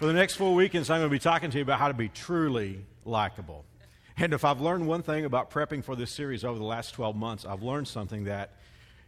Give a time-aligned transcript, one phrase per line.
[0.00, 1.92] For the next four weekends, I'm going to be talking to you about how to
[1.92, 3.66] be truly likable.
[4.16, 7.14] And if I've learned one thing about prepping for this series over the last 12
[7.14, 8.54] months, I've learned something that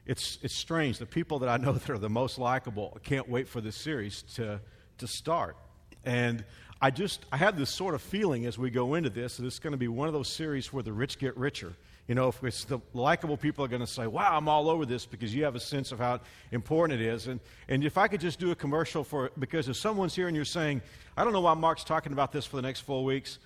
[0.04, 0.98] it's, it's strange.
[0.98, 4.20] The people that I know that are the most likable can't wait for this series
[4.34, 4.60] to,
[4.98, 5.56] to start.
[6.04, 6.44] And
[6.78, 9.60] I just, I have this sort of feeling as we go into this that it's
[9.60, 11.72] going to be one of those series where the rich get richer.
[12.08, 14.84] You know, if it's the likable people are going to say, wow, I'm all over
[14.84, 16.20] this because you have a sense of how
[16.50, 17.28] important it is.
[17.28, 17.38] And,
[17.68, 20.34] and if I could just do a commercial for it, because if someone's here and
[20.34, 20.82] you're saying,
[21.16, 23.38] I don't know why Mark's talking about this for the next four weeks,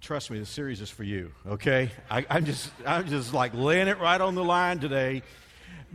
[0.00, 1.90] trust me, the series is for you, okay?
[2.08, 5.22] I, am just, I'm just like laying it right on the line today.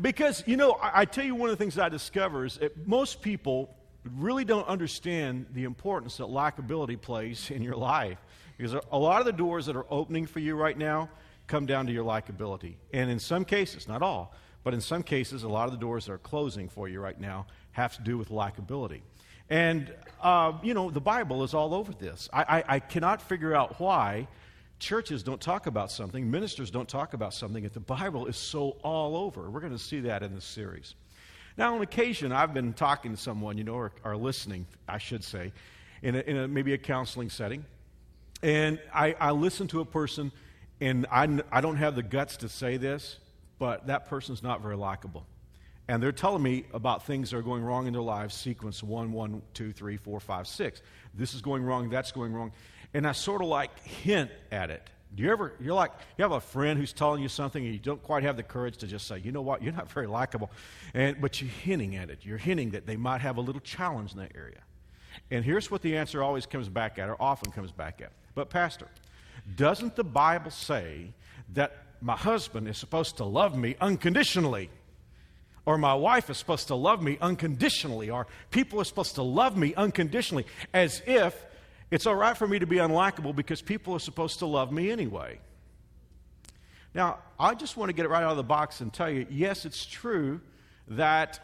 [0.01, 2.85] Because, you know, I, I tell you one of the things I discover is that
[2.85, 3.73] most people
[4.17, 8.17] really don't understand the importance that likability plays in your life.
[8.57, 11.09] Because a lot of the doors that are opening for you right now,
[11.49, 12.75] come down to your likability.
[12.93, 16.05] And in some cases, not all, but in some cases, a lot of the doors
[16.05, 19.01] that are closing for you right now have to do with likability.
[19.49, 19.91] And,
[20.21, 22.29] uh, you know, the Bible is all over this.
[22.31, 24.27] I, I, I, cannot figure out why
[24.77, 28.77] churches don't talk about something, ministers don't talk about something, if the Bible is so
[28.83, 29.49] all over.
[29.49, 30.93] We're going to see that in this series.
[31.57, 35.23] Now, on occasion, I've been talking to someone, you know, or, or listening, I should
[35.23, 35.51] say,
[36.03, 37.65] in, a, in a, maybe a counseling setting.
[38.43, 40.31] And I, I listen to a person
[40.81, 43.17] and I, I don't have the guts to say this,
[43.57, 45.25] but that person's not very likable.
[45.87, 49.11] And they're telling me about things that are going wrong in their lives, sequence one,
[49.11, 50.81] one, two, three, four, five, six.
[51.15, 52.51] This is going wrong, that's going wrong.
[52.93, 54.87] And I sort of like hint at it.
[55.15, 57.79] Do you ever, you're like, you have a friend who's telling you something and you
[57.79, 60.51] don't quite have the courage to just say, you know what, you're not very likable.
[60.93, 62.19] And, but you're hinting at it.
[62.21, 64.61] You're hinting that they might have a little challenge in that area.
[65.31, 68.11] And here's what the answer always comes back at, or often comes back at.
[68.35, 68.87] But, Pastor,
[69.55, 71.13] doesn't the Bible say
[71.53, 74.69] that my husband is supposed to love me unconditionally?
[75.65, 78.09] Or my wife is supposed to love me unconditionally?
[78.09, 80.45] Or people are supposed to love me unconditionally?
[80.73, 81.45] As if
[81.91, 84.91] it's all right for me to be unlikable because people are supposed to love me
[84.91, 85.39] anyway.
[86.93, 89.27] Now, I just want to get it right out of the box and tell you
[89.29, 90.41] yes, it's true
[90.87, 91.39] that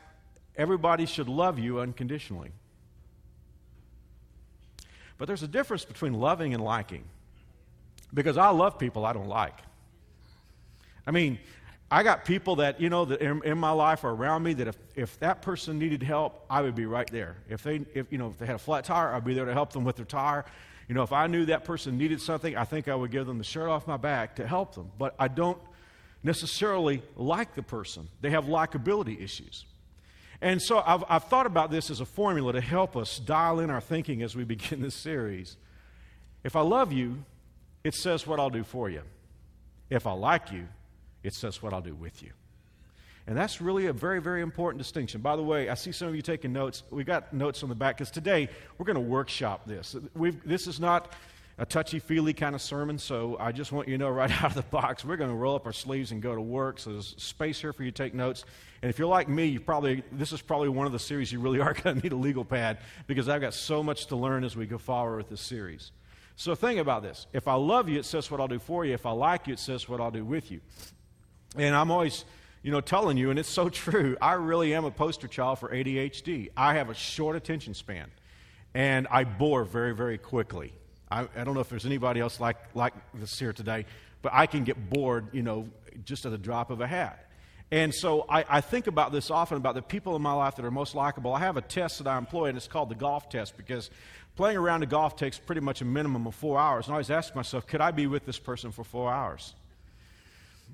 [0.56, 2.51] everybody should love you unconditionally.
[5.18, 7.06] But there's a difference between loving and liking.
[8.16, 9.59] Because I love people I don't like.
[11.06, 11.38] I mean,
[11.92, 14.68] I got people that, you know, that in, in, my life are around me that
[14.68, 17.38] if, if that person needed help, I would be right there.
[17.48, 19.54] If they, if, you know, if they had a flat tire, I'd be there to
[19.54, 20.46] help them with their tire.
[20.88, 23.38] You know, if I knew that person needed something, I think I would give them
[23.38, 24.92] the shirt off my back to help them.
[24.98, 25.59] But I don't
[26.24, 28.08] necessarily like the person.
[28.22, 29.66] They have likability issues.
[30.42, 33.70] And so I've, I've thought about this as a formula to help us dial in
[33.70, 35.58] our thinking as we begin this series.
[36.44, 37.24] If I love you,
[37.85, 39.03] it says what I'll do for you.
[39.91, 40.68] If I like you,
[41.23, 42.31] it says what I'll do with you.
[43.28, 45.22] And that's really a very, very important distinction.
[45.22, 46.81] By the way, I see some of you taking notes.
[46.90, 49.95] We got notes on the back because today we're going to workshop this.
[50.16, 51.13] We've, this is not
[51.59, 54.50] a touchy feely kind of sermon, so I just want you to know right out
[54.50, 56.79] of the box, we're going to roll up our sleeves and go to work.
[56.79, 58.45] So there's space here for you to take notes.
[58.81, 61.40] And if you're like me, you probably this is probably one of the series you
[61.40, 64.44] really are going to need a legal pad because I've got so much to learn
[64.44, 65.91] as we go forward with this series.
[66.35, 67.28] So think about this.
[67.34, 68.94] If I love you, it says what I'll do for you.
[68.94, 70.59] If I like you, it says what I'll do with you.
[71.57, 72.25] And I'm always,
[72.62, 75.69] you know, telling you, and it's so true, I really am a poster child for
[75.69, 76.50] ADHD.
[76.57, 78.12] I have a short attention span,
[78.74, 80.74] and I bore very, very quickly.
[81.09, 83.85] I, I don't know if there's anybody else like, like this here today,
[84.22, 85.69] but I can get bored, you know,
[86.03, 87.25] just at the drop of a hat.
[87.72, 90.66] And so I, I, think about this often about the people in my life that
[90.66, 91.34] are most likable.
[91.34, 93.90] I have a test that I employ, and it's called the golf test because
[94.35, 96.85] playing around a golf takes pretty much a minimum of four hours.
[96.85, 99.53] And I always ask myself, could I be with this person for four hours?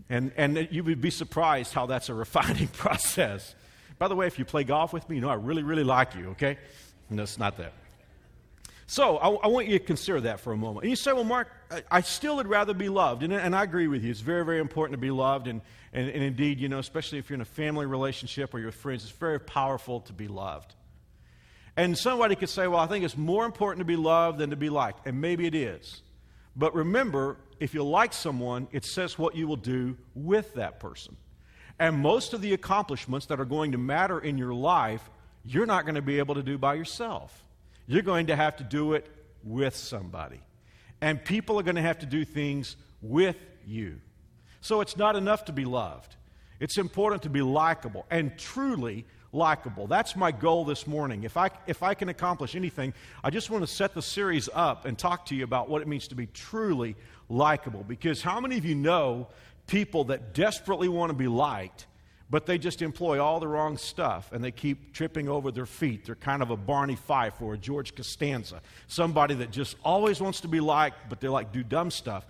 [0.09, 3.55] And, and you would be surprised how that's a refining process.
[4.00, 6.16] By the way, if you play golf with me, you know I really, really like
[6.16, 6.57] you, okay?
[7.09, 7.73] No, it's not that.
[8.88, 10.83] So I, I, want you to consider that for a moment.
[10.83, 13.23] And you say, well, Mark, I, I still would rather be loved.
[13.23, 14.11] And, and, I agree with you.
[14.11, 15.47] It's very, very important to be loved.
[15.47, 15.61] And,
[15.94, 18.75] and, and indeed, you know, especially if you're in a family relationship or you're with
[18.75, 20.74] friends, it's very powerful to be loved.
[21.81, 24.56] And somebody could say, well, I think it's more important to be loved than to
[24.56, 25.07] be liked.
[25.07, 26.04] And maybe it is.
[26.56, 31.18] But remember, if you like someone, it says what you will do with that person.
[31.80, 35.10] And most of the accomplishments that are going to matter in your life,
[35.44, 37.44] you're not going to be able to do by yourself.
[37.88, 39.07] You're going to have to do it
[39.44, 40.39] with somebody.
[41.01, 44.01] And people are going to have to do things with you.
[44.62, 46.16] So it's not enough to be loved.
[46.60, 49.88] It's important to be likable and truly likable.
[49.88, 51.24] That's my goal this morning.
[51.24, 52.94] If I, if I can accomplish anything,
[53.24, 55.88] I just want to set the series up and talk to you about what it
[55.88, 56.95] means to be truly
[57.30, 57.83] likable.
[57.83, 59.28] Because how many of you know
[59.68, 61.88] people that desperately want to be liked,
[62.30, 66.06] but they just employ all the wrong stuff and they keep tripping over their feet.
[66.06, 70.42] They're kind of a Barney Fife or a George Costanza, somebody that just always wants
[70.42, 72.25] to be liked, but they like do dumb stuff.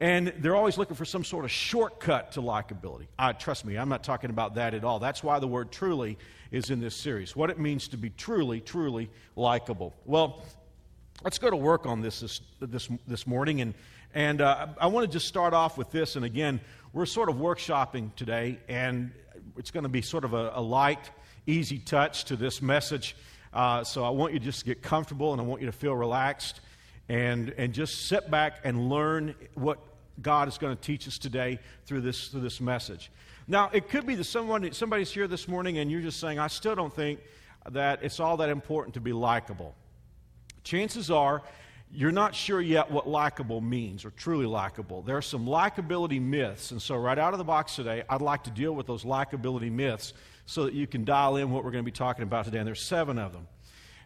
[0.00, 3.06] And they're always looking for some sort of shortcut to likability.
[3.18, 4.98] Uh, trust me, I'm not talking about that at all.
[4.98, 6.18] That's why the word truly
[6.50, 7.36] is in this series.
[7.36, 9.94] What it means to be truly, truly likable.
[10.04, 10.42] Well,
[11.22, 13.60] let's go to work on this this, this, this morning.
[13.60, 13.74] And,
[14.14, 16.16] and uh, I want to just start off with this.
[16.16, 16.60] And again,
[16.92, 19.12] we're sort of workshopping today, and
[19.56, 21.10] it's going to be sort of a, a light,
[21.46, 23.14] easy touch to this message.
[23.52, 25.94] Uh, so I want you to just get comfortable and I want you to feel
[25.94, 26.60] relaxed
[27.08, 29.78] and, and just sit back and learn what
[30.20, 33.10] God is going to teach us today through this, through this message.
[33.50, 36.48] Now, it could be that someone, somebody's here this morning and you're just saying, I
[36.48, 37.20] still don't think
[37.70, 39.74] that it's all that important to be likable.
[40.64, 41.42] Chances are
[41.90, 45.00] you're not sure yet what likable means or truly likable.
[45.00, 46.70] There are some likability myths.
[46.70, 49.72] And so, right out of the box today, I'd like to deal with those likability
[49.72, 50.12] myths
[50.44, 52.58] so that you can dial in what we're going to be talking about today.
[52.58, 53.48] And there's seven of them.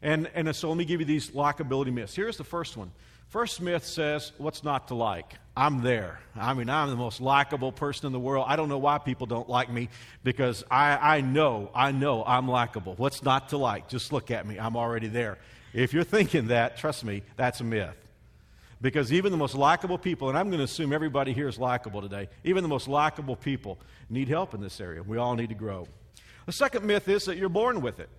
[0.00, 2.14] And, and so, let me give you these likability myths.
[2.14, 2.92] Here's the first one
[3.32, 5.38] First myth says, What's not to like?
[5.56, 6.20] I'm there.
[6.36, 8.44] I mean, I'm the most likable person in the world.
[8.46, 9.88] I don't know why people don't like me
[10.22, 12.92] because I, I know, I know I'm likable.
[12.98, 13.88] What's not to like?
[13.88, 14.58] Just look at me.
[14.58, 15.38] I'm already there.
[15.72, 17.96] If you're thinking that, trust me, that's a myth.
[18.82, 22.02] Because even the most likable people, and I'm going to assume everybody here is likable
[22.02, 23.78] today, even the most likable people
[24.10, 25.02] need help in this area.
[25.02, 25.88] We all need to grow.
[26.44, 28.10] The second myth is that you're born with it.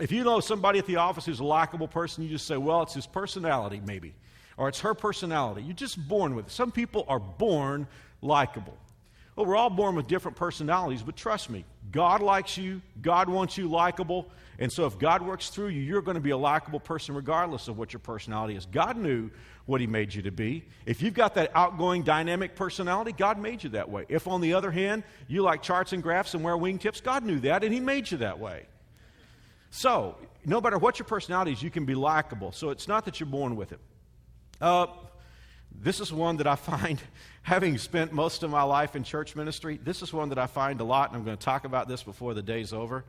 [0.00, 2.80] If you know somebody at the office who's a likable person, you just say, well,
[2.80, 4.14] it's his personality, maybe
[4.60, 5.62] or it's her personality.
[5.62, 6.52] You're just born with it.
[6.52, 7.86] Some people are born
[8.20, 8.76] likable.
[9.34, 13.56] Well, we're all born with different personalities, but trust me, God likes you, God wants
[13.56, 14.28] you likable,
[14.58, 17.68] and so if God works through you, you're going to be a likable person regardless
[17.68, 18.66] of what your personality is.
[18.66, 19.30] God knew
[19.64, 20.66] what He made you to be.
[20.84, 24.04] If you've got that outgoing, dynamic personality, God made you that way.
[24.10, 27.40] If, on the other hand, you like charts and graphs and wear wingtips, God knew
[27.40, 28.66] that, and He made you that way.
[29.70, 32.52] So, no matter what your personality is, you can be likable.
[32.52, 33.80] So it's not that you're born with it.
[34.60, 34.86] Uh,
[35.72, 37.00] this is one that I find,
[37.42, 40.80] having spent most of my life in church ministry, this is one that I find
[40.80, 43.04] a lot, and I'm going to talk about this before the day's over.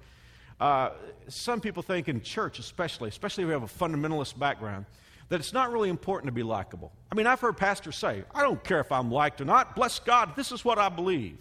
[0.60, 0.92] Uh,
[1.28, 4.86] some people think in church, especially, especially if we have a fundamentalist background,
[5.30, 6.92] that it's not really important to be likable.
[7.12, 9.76] I mean, I've heard pastors say, I don't care if I'm liked or not.
[9.76, 11.38] Bless God, this is what I believe.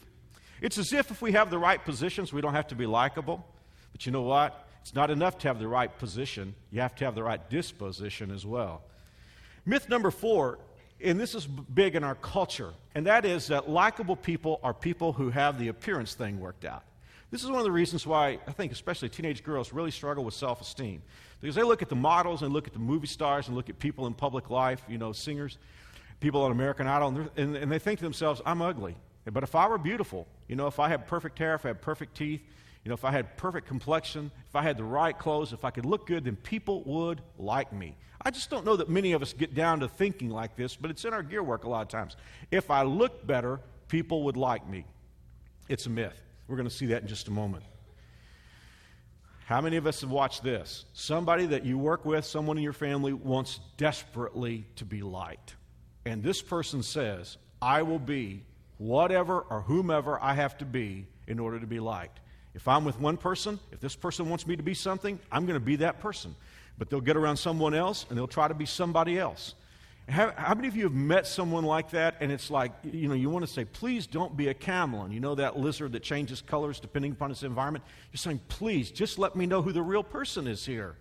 [0.60, 3.44] It's as if if we have the right positions, we don't have to be likable.
[3.92, 4.66] But you know what?
[4.80, 8.30] It's not enough to have the right position, you have to have the right disposition
[8.30, 8.82] as well.
[9.66, 10.58] Myth number four,
[11.02, 15.12] and this is big in our culture, and that is that likable people are people
[15.12, 16.84] who have the appearance thing worked out.
[17.30, 20.34] This is one of the reasons why I think, especially teenage girls, really struggle with
[20.34, 21.02] self esteem.
[21.40, 23.78] Because they look at the models and look at the movie stars and look at
[23.78, 25.56] people in public life, you know, singers,
[26.18, 28.96] people on American Idol, and, and they think to themselves, I'm ugly.
[29.30, 31.80] But if I were beautiful, you know, if I had perfect hair, if I had
[31.80, 32.42] perfect teeth,
[32.84, 35.70] you know, if I had perfect complexion, if I had the right clothes, if I
[35.70, 37.96] could look good, then people would like me.
[38.22, 40.90] I just don't know that many of us get down to thinking like this, but
[40.90, 42.16] it's in our gear work a lot of times.
[42.50, 44.84] If I look better, people would like me.
[45.68, 46.20] It's a myth.
[46.46, 47.64] We're going to see that in just a moment.
[49.46, 50.84] How many of us have watched this?
[50.92, 55.56] Somebody that you work with, someone in your family, wants desperately to be liked.
[56.04, 58.44] And this person says, I will be
[58.78, 62.20] whatever or whomever I have to be in order to be liked.
[62.54, 65.58] If I'm with one person, if this person wants me to be something, I'm going
[65.58, 66.34] to be that person.
[66.80, 69.54] But they'll get around someone else and they'll try to be somebody else.
[70.08, 73.12] How, how, many of you have met someone like that and it's like, you know,
[73.12, 75.12] you want to say, please don't be a camelon.
[75.12, 77.84] You know that lizard that changes colors depending upon its environment?
[78.10, 80.96] You're saying, please, just let me know who the real person is here.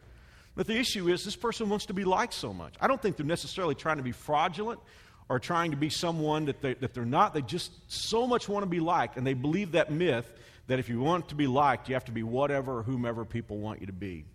[0.53, 2.74] But the issue is, this person wants to be liked so much.
[2.81, 4.81] I don't think they're necessarily trying to be fraudulent
[5.29, 7.33] or trying to be someone that, they, that they're not.
[7.33, 10.29] They just so much want to be liked, and they believe that myth
[10.67, 13.59] that if you want to be liked, you have to be whatever or whomever people
[13.59, 14.25] want you to be.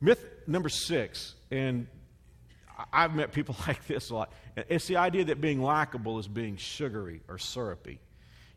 [0.00, 1.86] Myth number six, and
[2.92, 4.32] I've met people like this a lot.
[4.56, 8.00] It's the idea that being likable is being sugary or syrupy.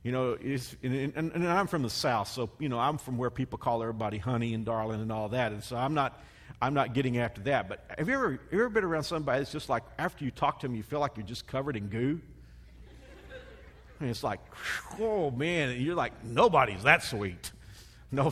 [0.03, 3.29] You know, and, and, and, I'm from the South, so, you know, I'm from where
[3.29, 5.53] people call everybody honey and darling and all that.
[5.53, 6.21] And so I'm not,
[6.61, 7.69] I'm not getting after that.
[7.69, 10.59] But have you ever, have ever been around somebody that's just like, after you talk
[10.59, 12.19] to them, you feel like you're just covered in goo?
[14.01, 14.41] And it's like,
[14.99, 17.52] oh man, you're like, nobody's that sweet.
[18.15, 18.31] No,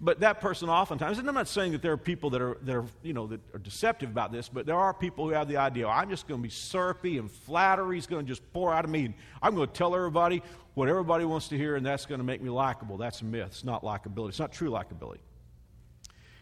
[0.00, 2.74] but that person oftentimes, and I'm not saying that there are people that are, that
[2.74, 5.58] are, you know, that are deceptive about this, but there are people who have the
[5.58, 8.86] idea, I'm just going to be syrupy and flattery is going to just pour out
[8.86, 9.04] of me.
[9.04, 12.24] And I'm going to tell everybody what everybody wants to hear, and that's going to
[12.24, 12.96] make me likable.
[12.96, 13.48] That's a myth.
[13.48, 14.30] It's not likability.
[14.30, 15.18] It's not true likability.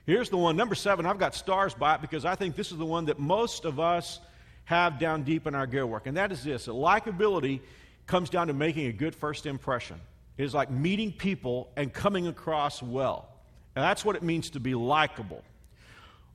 [0.07, 1.05] Here's the one, number seven.
[1.05, 3.81] I've got stars by it because I think this is the one that most of
[3.81, 4.21] us
[4.67, 7.61] have down deep in our gear work, and that is this: that likability
[8.07, 10.01] comes down to making a good first impression.
[10.39, 13.29] Is like meeting people and coming across well.
[13.77, 15.43] And that's what it means to be likable.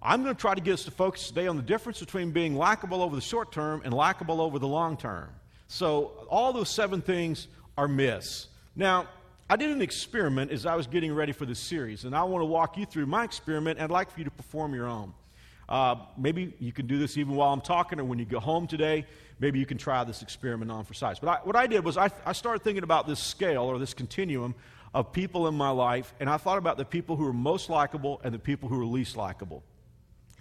[0.01, 2.55] I'm going to try to get us to focus today on the difference between being
[2.55, 5.29] likable over the short term and likable over the long term.
[5.69, 8.47] So, all those seven things are myths.
[8.75, 9.07] Now,
[9.49, 12.41] I did an experiment as I was getting ready for this series, and I want
[12.41, 15.13] to walk you through my experiment, and I'd like for you to perform your own.
[15.69, 18.67] Uh, maybe you can do this even while I'm talking, or when you go home
[18.67, 19.05] today,
[19.39, 21.19] maybe you can try this experiment on for size.
[21.19, 23.93] But I, what I did was I, I started thinking about this scale or this
[23.93, 24.55] continuum
[24.93, 28.21] of people in my life, and I thought about the people who are most likable
[28.23, 29.63] and the people who are least likable.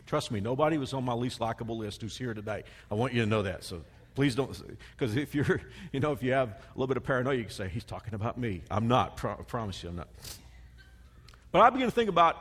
[0.07, 2.65] Trust me, nobody was on my least likable list who's here today.
[2.91, 3.65] I want you to know that.
[3.65, 3.83] So
[4.15, 4.51] please don't,
[4.97, 5.61] because if you're,
[5.93, 8.15] you know, if you have a little bit of paranoia, you can say, he's talking
[8.15, 8.63] about me.
[8.71, 9.17] I'm not.
[9.17, 10.09] Pro- I promise you, I'm not.
[11.51, 12.37] But I began to think about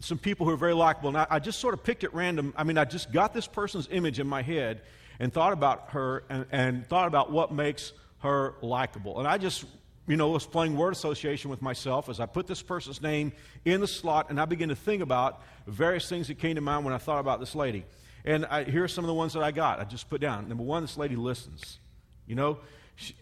[0.00, 2.54] some people who are very likable, and I, I, just sort of picked at random.
[2.56, 4.82] I mean, I just got this person's image in my head
[5.20, 9.18] and thought about her and, and thought about what makes her likable.
[9.18, 9.64] And I just
[10.08, 13.32] you know, was playing word association with myself as I put this person's name
[13.66, 16.86] in the slot and I began to think about various things that came to mind
[16.86, 17.84] when I thought about this lady.
[18.24, 19.80] And I, here are some of the ones that I got.
[19.80, 20.48] I just put down.
[20.48, 21.78] Number one, this lady listens.
[22.26, 22.58] You know,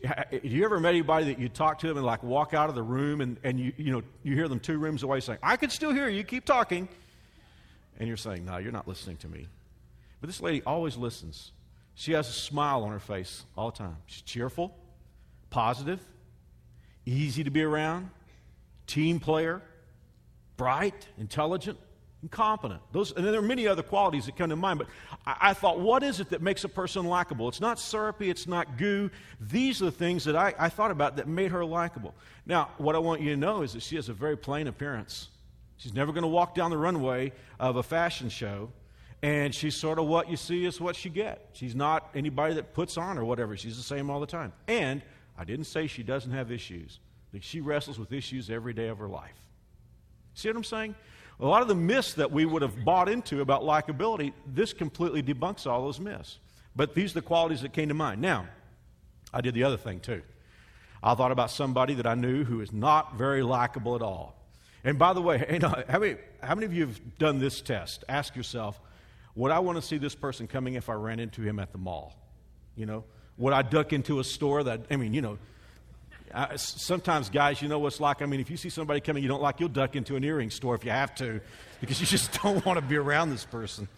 [0.04, 2.76] have you ever met anybody that you talk to them and like walk out of
[2.76, 5.56] the room and, and you, you know, you hear them two rooms away saying, I
[5.56, 6.88] can still hear you, keep talking.
[7.98, 9.48] And you're saying, no, you're not listening to me.
[10.20, 11.52] But this lady always listens.
[11.98, 13.96] She has a smile on her face all the time.
[14.04, 14.76] She's cheerful,
[15.48, 15.98] positive,
[17.06, 18.10] easy to be around,
[18.86, 19.62] team player,
[20.58, 21.78] bright, intelligent,
[22.20, 22.82] and competent.
[22.92, 24.88] Those, and there are many other qualities that come to mind, but
[25.26, 27.48] I, I, thought, what is it that makes a person likable?
[27.48, 29.10] It's not syrupy, it's not goo.
[29.40, 32.14] These are the things that I, I thought about that made her likable.
[32.44, 35.28] Now, what I want you to know is that she has a very plain appearance.
[35.78, 38.70] She's never going to walk down the runway of a fashion show,
[39.22, 41.48] and she's sort of what you see is what you get.
[41.52, 43.56] She's not anybody that puts on or whatever.
[43.56, 44.52] She's the same all the time.
[44.68, 45.02] And
[45.38, 47.00] I didn't say she doesn't have issues,
[47.40, 49.36] she wrestles with issues every day of her life.
[50.34, 50.94] See what I'm saying?
[51.38, 55.22] A lot of the myths that we would have bought into about likability, this completely
[55.22, 56.38] debunks all those myths.
[56.74, 58.22] But these are the qualities that came to mind.
[58.22, 58.48] Now,
[59.34, 60.22] I did the other thing too.
[61.02, 64.34] I thought about somebody that I knew who is not very likable at all.
[64.82, 67.60] And by the way, you know, how, many, how many of you have done this
[67.60, 68.04] test?
[68.08, 68.80] Ask yourself,
[69.36, 71.78] would I want to see this person coming if I ran into him at the
[71.78, 72.16] mall?
[72.74, 73.04] You know,
[73.36, 75.38] would I duck into a store that, I mean, you know,
[76.34, 78.22] I, sometimes guys, you know what it's like.
[78.22, 80.50] I mean, if you see somebody coming you don't like, you'll duck into an earring
[80.50, 81.40] store if you have to
[81.80, 83.88] because you just don't want to be around this person.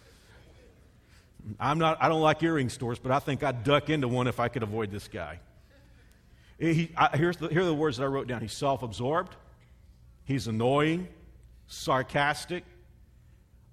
[1.59, 4.39] I'm not, I don't like earring stores, but I think I'd duck into one if
[4.39, 5.39] I could avoid this guy.
[6.59, 8.41] He, I, here's the, here are the words that I wrote down.
[8.41, 9.35] He's self absorbed,
[10.25, 11.07] he's annoying,
[11.67, 12.65] sarcastic,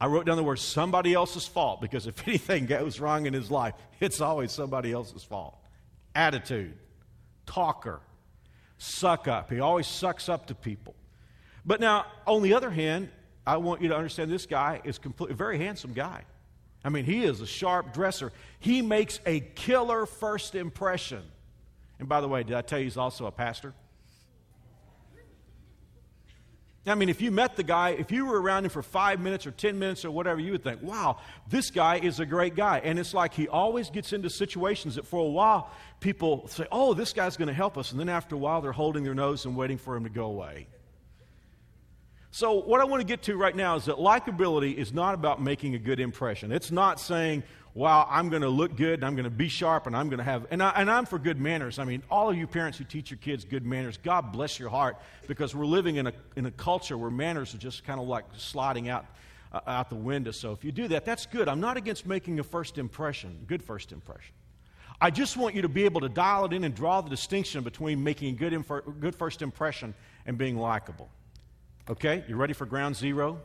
[0.00, 3.50] I wrote down the word somebody else's fault because if anything goes wrong in his
[3.50, 5.58] life, it's always somebody else's fault.
[6.14, 6.74] Attitude,
[7.46, 8.00] talker,
[8.78, 9.50] suck up.
[9.50, 10.94] He always sucks up to people.
[11.64, 13.08] But now, on the other hand,
[13.46, 16.24] I want you to understand this guy is completely, a very handsome guy.
[16.84, 18.32] I mean, he is a sharp dresser.
[18.60, 21.22] He makes a killer first impression.
[21.98, 23.74] And by the way, did I tell you he's also a pastor?
[26.88, 29.44] I mean, if you met the guy, if you were around him for five minutes
[29.46, 32.78] or 10 minutes or whatever, you would think, wow, this guy is a great guy.
[32.78, 36.94] And it's like he always gets into situations that for a while people say, oh,
[36.94, 37.90] this guy's going to help us.
[37.90, 40.26] And then after a while, they're holding their nose and waiting for him to go
[40.26, 40.68] away.
[42.30, 45.40] So, what I want to get to right now is that likability is not about
[45.40, 46.52] making a good impression.
[46.52, 47.44] It's not saying,
[47.76, 50.16] wow, I'm going to look good and I'm going to be sharp and I'm going
[50.16, 51.78] to have, and, I, and I'm for good manners.
[51.78, 54.70] I mean, all of you parents who teach your kids good manners, God bless your
[54.70, 54.96] heart
[55.28, 58.24] because we're living in a, in a culture where manners are just kind of like
[58.34, 59.04] sliding out,
[59.52, 60.30] uh, out the window.
[60.30, 61.48] So if you do that, that's good.
[61.48, 64.34] I'm not against making a first impression, good first impression.
[64.98, 67.62] I just want you to be able to dial it in and draw the distinction
[67.62, 69.92] between making a good, infer- good first impression
[70.24, 71.10] and being likable.
[71.90, 72.24] Okay?
[72.26, 73.38] You ready for ground zero?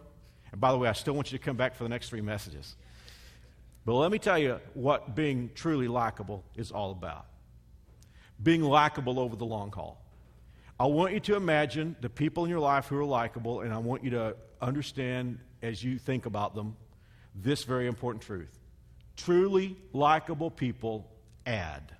[0.53, 2.21] And by the way, I still want you to come back for the next three
[2.21, 2.77] messages.
[3.85, 7.25] But let me tell you what being truly likable is all about
[8.43, 10.01] being likable over the long haul.
[10.79, 13.77] I want you to imagine the people in your life who are likable, and I
[13.77, 16.75] want you to understand as you think about them
[17.35, 18.59] this very important truth.
[19.15, 21.11] Truly likable people
[21.45, 21.95] add,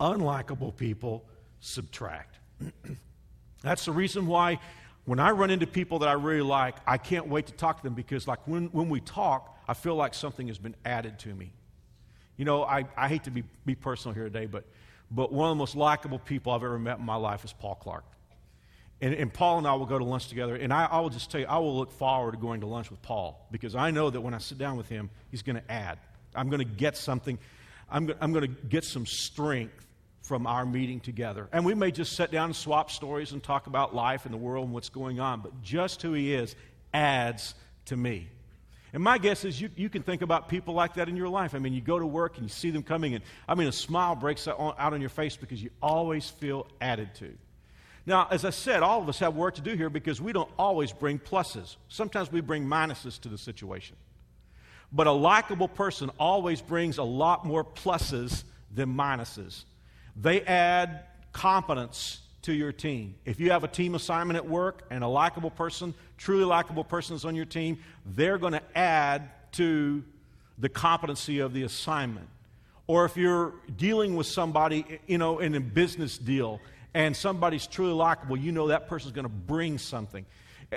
[0.00, 1.24] unlikable people
[1.60, 2.38] subtract.
[3.62, 4.58] That's the reason why
[5.04, 7.82] when I run into people that I really like, I can't wait to talk to
[7.84, 11.34] them because, like, when, when we talk, I feel like something has been added to
[11.34, 11.52] me.
[12.36, 14.64] You know, I, I hate to be, be personal here today, but,
[15.10, 17.76] but one of the most likable people I've ever met in my life is Paul
[17.76, 18.04] Clark.
[19.00, 20.56] And, and Paul and I will go to lunch together.
[20.56, 22.90] And I, I will just tell you, I will look forward to going to lunch
[22.90, 25.70] with Paul because I know that when I sit down with him, he's going to
[25.70, 25.98] add.
[26.34, 27.38] I'm going to get something.
[27.90, 29.86] I'm, I'm going to get some strength
[30.22, 31.48] from our meeting together.
[31.52, 34.38] And we may just sit down and swap stories and talk about life and the
[34.38, 36.56] world and what's going on, but just who he is
[36.92, 37.54] adds
[37.86, 38.28] to me.
[38.92, 41.54] And my guess is you, you can think about people like that in your life.
[41.54, 43.72] I mean, you go to work and you see them coming, and I mean, a
[43.72, 47.32] smile breaks out on, out on your face because you always feel added to.
[48.06, 50.50] Now, as I said, all of us have work to do here because we don't
[50.56, 51.76] always bring pluses.
[51.88, 53.96] Sometimes we bring minuses to the situation.
[54.92, 59.64] But a likable person always brings a lot more pluses than minuses.
[60.14, 61.00] They add
[61.32, 63.16] competence to your team.
[63.24, 67.16] If you have a team assignment at work and a likable person, truly likable person
[67.16, 70.04] is on your team, they're going to add to
[70.56, 72.28] the competency of the assignment.
[72.86, 76.60] Or if you're dealing with somebody, you know, in a business deal
[76.94, 80.24] and somebody's truly likable, you know that person's going to bring something.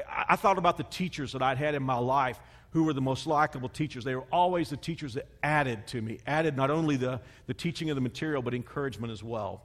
[0.10, 2.40] I thought about the teachers that I'd had in my life
[2.72, 4.04] who were the most likable teachers.
[4.04, 7.92] They were always the teachers that added to me, added not only the, the teaching
[7.92, 9.62] of the material, but encouragement as well.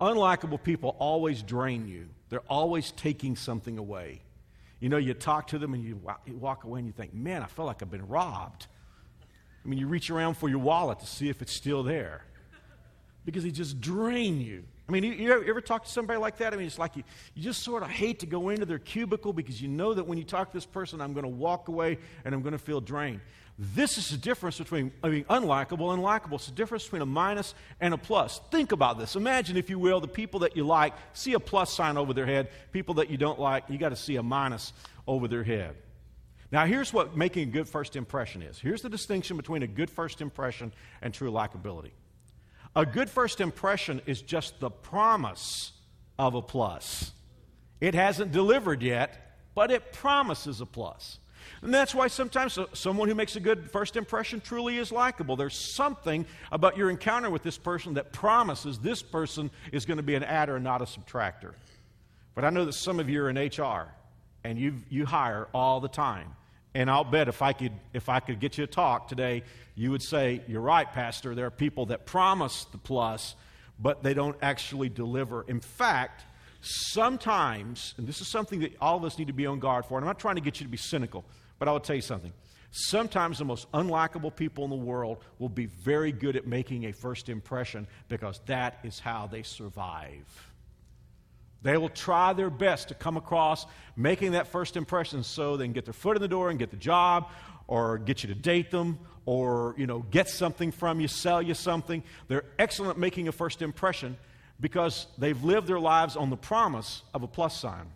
[0.00, 4.20] Unlikable people always drain you, they're always taking something away.
[4.80, 7.46] You know, you talk to them and you walk away and you think, man, I
[7.46, 8.68] feel like I've been robbed.
[9.64, 12.22] I mean, you reach around for your wallet to see if it's still there
[13.24, 14.62] because they just drain you.
[14.88, 16.54] I mean, you, you, ever, talk to somebody like that?
[16.54, 17.02] I mean, it's like you,
[17.34, 20.16] you just sort of hate to go into their cubicle because you know that when
[20.16, 22.80] you talk to this person, I'm going to walk away and I'm going to feel
[22.80, 23.20] drained.
[23.60, 26.36] This is the difference between I mean, unlikable and likable.
[26.36, 28.40] It's the difference between a minus and a plus.
[28.52, 29.16] Think about this.
[29.16, 32.26] Imagine, if you will, the people that you like see a plus sign over their
[32.26, 32.50] head.
[32.70, 34.72] People that you don't like, you got to see a minus
[35.08, 35.74] over their head.
[36.52, 38.58] Now, here's what making a good first impression is.
[38.58, 40.72] Here's the distinction between a good first impression
[41.02, 41.90] and true likability.
[42.76, 45.72] A good first impression is just the promise
[46.16, 47.12] of a plus.
[47.80, 51.18] It hasn't delivered yet, but it promises a plus.
[51.62, 55.36] And that's why sometimes someone who makes a good first impression truly is likable.
[55.36, 60.02] There's something about your encounter with this person that promises this person is going to
[60.02, 61.54] be an adder and not a subtractor.
[62.34, 63.92] But I know that some of you are in HR
[64.44, 66.34] and you, you hire all the time.
[66.74, 69.42] And I'll bet if I could if I could get you to talk today,
[69.74, 71.34] you would say, You're right, Pastor.
[71.34, 73.34] There are people that promise the plus,
[73.80, 75.44] but they don't actually deliver.
[75.48, 76.24] In fact,
[76.60, 79.98] sometimes, and this is something that all of us need to be on guard for,
[79.98, 81.24] and I'm not trying to get you to be cynical,
[81.58, 82.32] but I will tell you something.
[82.70, 86.92] Sometimes the most unlikable people in the world will be very good at making a
[86.92, 90.52] first impression because that is how they survive.
[91.62, 93.66] They will try their best to come across
[93.96, 96.70] making that first impression so they can get their foot in the door and get
[96.70, 97.30] the job
[97.66, 101.54] or get you to date them or you know get something from you sell you
[101.54, 104.16] something they're excellent at making a first impression
[104.60, 107.86] because they've lived their lives on the promise of a plus sign.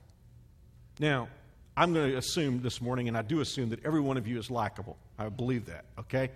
[0.98, 1.28] Now
[1.74, 4.38] i'm going to assume this morning and i do assume that every one of you
[4.38, 4.96] is likable.
[5.18, 6.30] I believe that okay?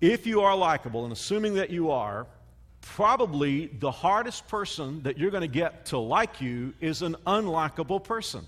[0.00, 2.26] If you are likable and assuming that you are
[2.80, 8.02] probably the hardest person that you're going to get to like you is an unlikable
[8.02, 8.46] person.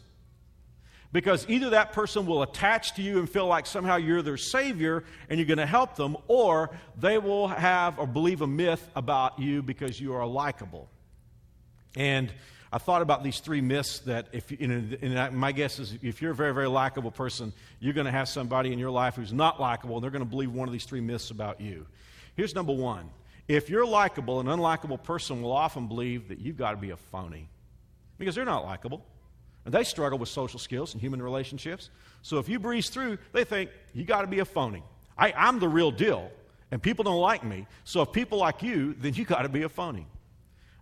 [1.10, 5.04] Because either that person will attach to you and feel like somehow you're their savior
[5.30, 9.38] and you're going to help them, or they will have or believe a myth about
[9.38, 10.88] you because you are likable.
[11.96, 12.30] And
[12.70, 16.20] I thought about these three myths that, if you know, and my guess is if
[16.20, 19.32] you're a very, very likable person, you're going to have somebody in your life who's
[19.32, 21.86] not likable, and they're going to believe one of these three myths about you.
[22.36, 23.08] Here's number one
[23.48, 26.96] if you're likable, an unlikable person will often believe that you've got to be a
[26.96, 27.48] phony
[28.18, 29.02] because they're not likable.
[29.68, 31.90] And they struggle with social skills and human relationships.
[32.22, 34.82] So if you breeze through, they think you got to be a phony.
[35.18, 36.30] I, I'm the real deal,
[36.70, 37.66] and people don't like me.
[37.84, 40.06] So if people like you, then you got to be a phony.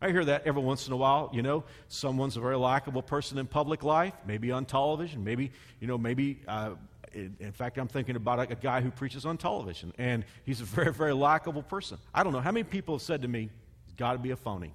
[0.01, 1.31] I hear that every once in a while.
[1.33, 5.89] You know, someone's a very likable person in public life, maybe on television, maybe you
[5.89, 6.77] know, maybe uh,
[7.13, 10.93] in fact, I'm thinking about a, guy who preaches on television, and he's a very,
[10.93, 11.99] very likable person.
[12.15, 13.51] I don't know how many people have said to me,
[13.97, 14.73] got to be a phony.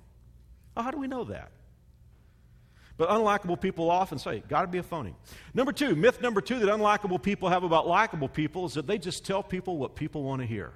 [0.76, 1.50] How do we know that?
[3.02, 5.16] But unlikable people often say, got to be a phony.
[5.56, 9.00] Number two, myth number two that unlikable people have about likable people is that they
[9.00, 10.72] just tell people what people want to hear.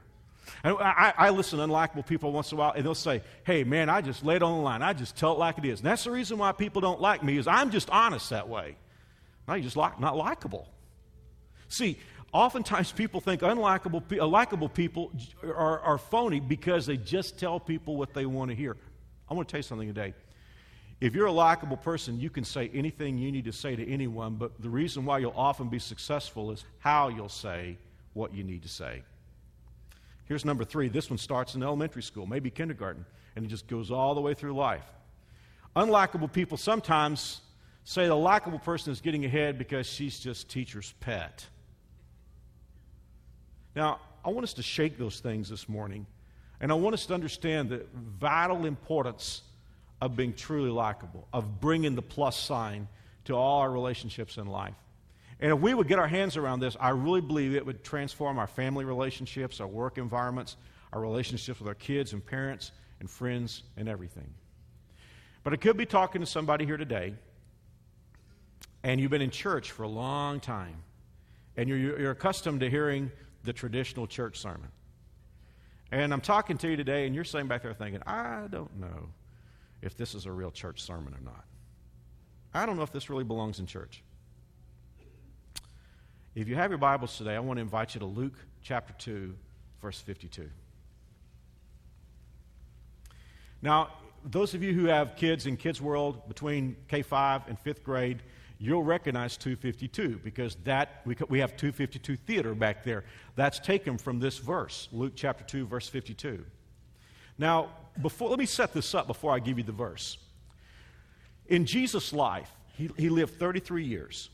[0.64, 3.64] And I, I, listen to unlikable people once in a while, and they'll say, hey,
[3.64, 4.82] man, I just lay it on the line.
[4.82, 5.82] I just tell it like it is.
[5.82, 8.76] And that's the reason why people don't like me is I'm just honest that way.
[9.48, 10.68] Now you're just like, not likable.
[11.68, 12.00] See,
[12.34, 15.12] oftentimes people think unlikable, uh, likable people
[15.44, 18.76] are, are phony because they just tell people what they want to hear.
[19.30, 20.16] I want to tell you something today.
[21.02, 24.36] If you're a likable person, you can say anything you need to say to anyone,
[24.36, 27.78] but the reason why you'll often be successful is how you'll say
[28.14, 29.04] what you need to say.
[30.26, 30.88] Here's number three.
[30.88, 33.06] This one starts in elementary school, maybe kindergarten,
[33.36, 34.86] and it just goes all the way through life.
[35.76, 37.42] Unlikable people sometimes
[37.84, 41.46] say the likable person is getting ahead because she's just teacher's pet.
[43.76, 46.08] Now, I want us to shake those things this morning.
[46.62, 49.42] And I want us to understand the vital importance
[50.02, 52.88] of being truly likable, of bringing the plus sign
[53.26, 54.76] to all our relationships in life.
[55.40, 58.40] And if we would get our hands around this, I really believe it would transform
[58.40, 60.56] our family relationships, our work environments,
[60.94, 64.34] our relationships with our kids and parents and friends and everything.
[65.44, 67.14] But I could be talking to somebody here today,
[68.84, 70.78] and you've been in church for a long time,
[71.58, 73.12] and you're, you're accustomed to hearing
[73.44, 74.70] the traditional church sermon.
[75.92, 79.10] And I'm talking to you today, and you're sitting back there thinking, I don't know
[79.82, 81.46] if this is a real church sermon or not.
[82.54, 84.04] I don't know if this really belongs in church.
[86.36, 89.36] If you have your Bibles today, I want to invite you to Luke chapter 2,
[89.82, 90.50] verse 52.
[93.62, 93.90] Now,
[94.24, 98.24] those of you who have kids in Kids World between K 5 and 5th grade,
[98.60, 103.04] you'll recognize 252 because that we, we have 252 theater back there.
[103.36, 106.44] That's taken from this verse, Luke chapter 2, verse 52.
[107.38, 107.70] Now,
[108.02, 110.18] before, let me set this up before I give you the verse.
[111.48, 114.30] In Jesus' life, he, he lived 33 years.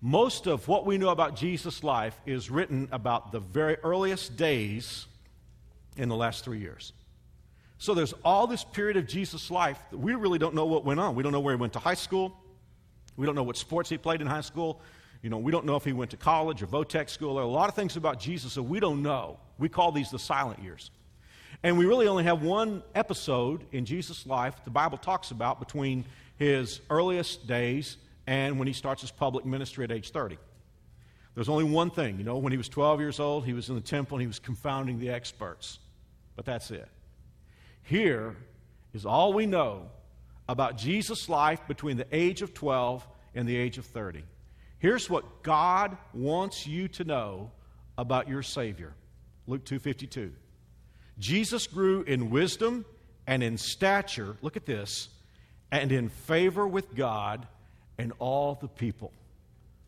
[0.00, 5.06] Most of what we know about Jesus' life is written about the very earliest days
[5.96, 6.92] in the last three years.
[7.78, 11.00] So there's all this period of Jesus' life that we really don't know what went
[11.00, 11.14] on.
[11.14, 12.34] We don't know where he went to high school.
[13.16, 14.80] We don't know what sports he played in high school.
[15.22, 17.34] You know, we don't know if he went to college or Votech school.
[17.34, 19.38] There are a lot of things about Jesus that we don't know.
[19.58, 20.90] We call these the silent years.
[21.62, 26.04] And we really only have one episode in Jesus' life the Bible talks about between
[26.36, 30.38] his earliest days and when he starts his public ministry at age 30.
[31.34, 32.18] There's only one thing.
[32.18, 34.26] You know, when he was 12 years old, he was in the temple and he
[34.26, 35.78] was confounding the experts.
[36.34, 36.88] But that's it.
[37.82, 38.36] Here
[38.94, 39.90] is all we know
[40.48, 44.24] about Jesus' life between the age of 12 and the age of 30.
[44.78, 47.50] Here's what God wants you to know
[47.98, 48.94] about your Savior.
[49.46, 50.32] Luke 2:52.
[51.18, 52.84] Jesus grew in wisdom
[53.26, 55.08] and in stature, look at this,
[55.70, 57.46] and in favor with God
[57.98, 59.12] and all the people.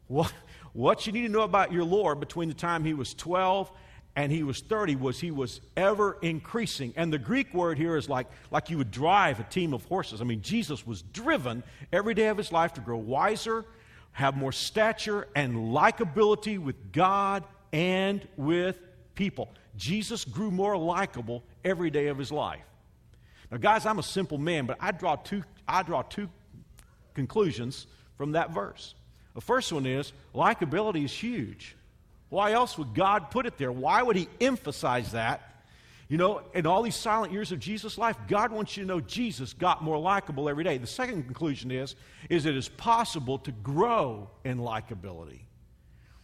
[0.08, 0.32] What,
[0.72, 3.70] what you need to know about your Lord between the time he was 12
[4.14, 6.92] and he was 30 was he was ever increasing.
[6.96, 10.20] And the Greek word here is like, like you would drive a team of horses.
[10.20, 13.64] I mean, Jesus was driven every day of his life to grow wiser,
[14.12, 18.78] have more stature and likability with God and with
[19.14, 19.48] people.
[19.76, 22.64] Jesus grew more likable every day of his life.
[23.50, 26.28] Now, guys, I'm a simple man, but I draw two, I draw two
[27.14, 28.94] conclusions from that verse.
[29.34, 31.76] The first one is likability is huge.
[32.28, 33.72] Why else would God put it there?
[33.72, 35.52] Why would He emphasize that?
[36.08, 39.00] You know, in all these silent years of Jesus' life, God wants you to know
[39.00, 40.76] Jesus got more likable every day.
[40.76, 41.94] The second conclusion is,
[42.28, 45.40] is it is possible to grow in likability.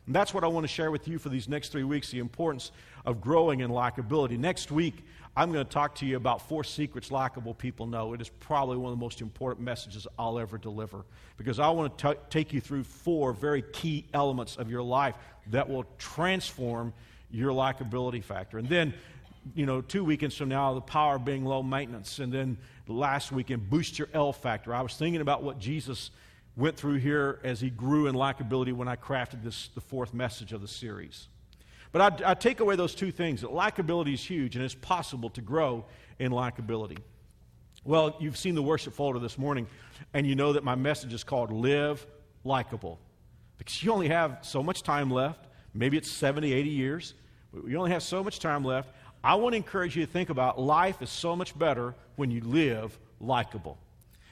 [0.09, 2.19] And that's what I want to share with you for these next three weeks the
[2.19, 2.73] importance
[3.05, 4.39] of growing in likability.
[4.39, 5.05] Next week,
[5.37, 8.15] I'm going to talk to you about four secrets likable people know.
[8.15, 11.05] It is probably one of the most important messages I'll ever deliver
[11.37, 15.15] because I want to t- take you through four very key elements of your life
[15.49, 16.95] that will transform
[17.31, 18.57] your likability factor.
[18.57, 18.95] And then,
[19.55, 22.19] you know, two weekends from now, the power of being low maintenance.
[22.19, 24.75] And then last weekend, boost your L factor.
[24.75, 26.13] I was thinking about what Jesus
[26.59, 30.53] went through here as he grew in likability when I crafted this, the fourth message
[30.53, 31.29] of the series.
[31.93, 35.31] But I, I take away those two things that likability is huge and it's possible
[35.31, 35.85] to grow
[36.19, 36.99] in likability.
[37.85, 39.69] Well, you've seen the worship folder this morning,
[40.13, 42.05] and you know that my message is called Live
[42.45, 42.99] Likable.
[43.57, 45.47] Because you only have so much time left.
[45.75, 47.15] Maybe it's 70, 80 years.
[47.55, 48.91] But you only have so much time left.
[49.23, 52.41] I want to encourage you to think about life is so much better when you
[52.41, 53.79] live likable.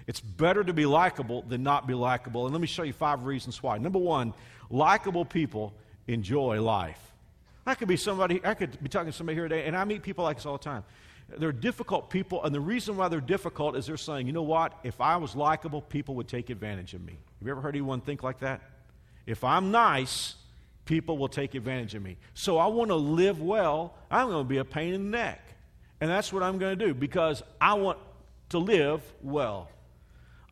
[0.06, 2.46] It's better to be likable than not be likable.
[2.46, 3.78] And let me show you five reasons why.
[3.78, 4.34] Number one,
[4.70, 5.74] likable people
[6.06, 7.00] enjoy life.
[7.66, 10.02] I could be somebody, I could be talking to somebody here today, and I meet
[10.02, 10.84] people like this all the time.
[11.28, 14.78] They're difficult people, and the reason why they're difficult is they're saying, you know what?
[14.84, 17.14] If I was likable, people would take advantage of me.
[17.40, 18.60] Have you ever heard anyone think like that?
[19.26, 20.36] If I'm nice,
[20.84, 22.16] people will take advantage of me.
[22.34, 23.94] So I want to live well.
[24.08, 25.42] I'm going to be a pain in the neck.
[26.00, 27.98] And that's what I'm going to do because I want
[28.50, 29.68] to live well.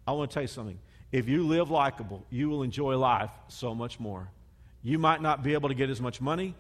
[0.07, 0.79] I want to tell you something.
[1.12, 4.29] If you live likable, you will enjoy life so much more.
[4.83, 6.55] You might not be able to get as much money.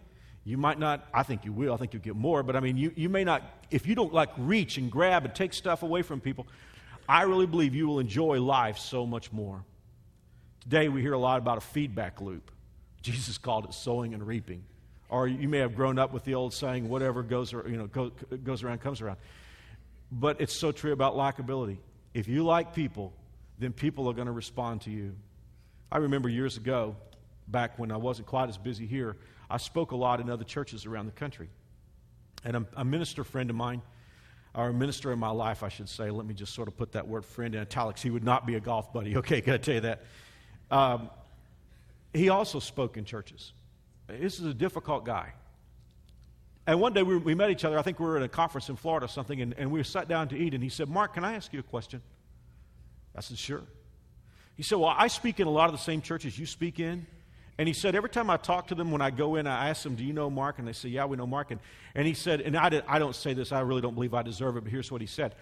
[0.44, 2.76] You might not, I think you will, I think you'll get more, but I mean,
[2.76, 6.02] you, you may not, if you don't like reach and grab and take stuff away
[6.02, 6.46] from people,
[7.08, 9.64] I really believe you will enjoy life so much more.
[10.60, 12.50] Today we hear a lot about a feedback loop.
[13.02, 14.64] Jesus called it sowing and reaping.
[15.08, 18.10] Or you may have grown up with the old saying, whatever goes, you know,
[18.42, 19.18] goes around comes around.
[20.10, 21.78] But it's so true about likability.
[22.14, 23.12] If you like people,
[23.58, 25.14] then people are going to respond to you.
[25.90, 26.96] I remember years ago,
[27.48, 29.16] back when I wasn't quite as busy here,
[29.50, 31.48] I spoke a lot in other churches around the country.
[32.44, 33.82] And a, a minister friend of mine,
[34.54, 36.92] or a minister in my life, I should say, let me just sort of put
[36.92, 38.02] that word friend in italics.
[38.02, 39.16] He would not be a golf buddy.
[39.24, 40.04] Okay, got to tell you that.
[40.70, 41.10] Um,
[42.12, 43.52] he also spoke in churches.
[44.06, 45.32] This is a difficult guy.
[46.66, 47.78] And one day we, we, met each other.
[47.78, 50.08] I think we were at a conference in Florida or something, and, and we sat
[50.08, 50.54] down to eat.
[50.54, 52.00] And he said, Mark, can I ask you a question?
[53.14, 53.62] I said, Sure.
[54.56, 57.06] He said, Well, I speak in a lot of the same churches you speak in.
[57.56, 59.84] And he said, every time I talk to them, when I go in, I ask
[59.84, 60.58] them, Do you know Mark?
[60.58, 61.52] And they say, Yeah, we know Mark.
[61.52, 61.60] And,
[61.94, 64.22] and he said, And I, did, I don't say this, I really don't believe I
[64.22, 65.34] deserve it, but here's what he said.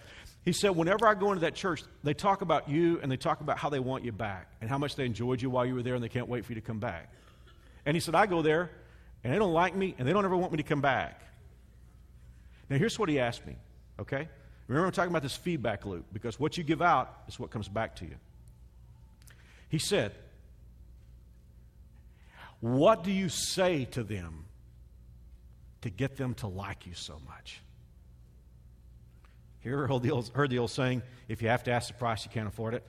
[0.45, 3.41] He said, Whenever I go into that church, they talk about you and they talk
[3.41, 5.83] about how they want you back and how much they enjoyed you while you were
[5.83, 7.09] there and they can't wait for you to come back.
[7.85, 8.69] And he said, I go there
[9.23, 11.19] and they don't like me and they don't ever want me to come back.
[12.69, 13.55] Now, here's what he asked me,
[13.99, 14.29] okay?
[14.67, 17.67] Remember, I'm talking about this feedback loop because what you give out is what comes
[17.67, 18.15] back to you.
[19.69, 20.13] He said,
[22.59, 24.45] what do you say to them
[25.81, 27.59] to get them to like you so much?
[29.65, 32.25] Ever heard the, old, heard the old saying, if you have to ask the price,
[32.25, 32.83] you can't afford it?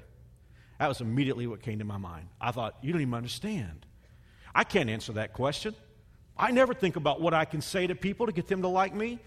[0.78, 2.28] That was immediately what came to my mind.
[2.40, 3.86] I thought, you don't even understand.
[4.54, 5.74] I can't answer that question.
[6.36, 8.94] I never think about what I can say to people to get them to like
[8.94, 9.20] me.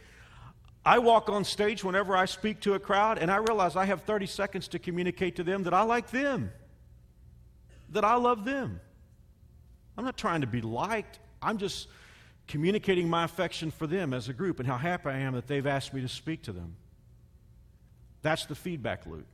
[0.88, 4.04] I walk on stage whenever I speak to a crowd, and I realize I have
[4.04, 6.50] 30 seconds to communicate to them that I like them,
[7.90, 8.80] that I love them.
[9.98, 11.20] I'm not trying to be liked.
[11.42, 11.90] I'm just
[12.48, 15.68] communicating my affection for them as a group and how happy I am that they've
[15.68, 16.78] asked me to speak to them.
[18.22, 19.28] That's the feedback loop.